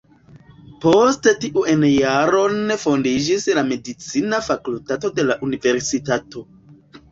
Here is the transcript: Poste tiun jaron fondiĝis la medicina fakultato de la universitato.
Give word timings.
Poste 0.85 1.33
tiun 1.43 1.85
jaron 1.89 2.73
fondiĝis 2.85 3.47
la 3.59 3.65
medicina 3.69 4.41
fakultato 4.49 5.15
de 5.21 5.29
la 5.31 5.39
universitato. 5.51 6.47